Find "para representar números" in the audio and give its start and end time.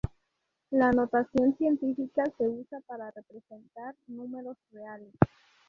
2.87-4.57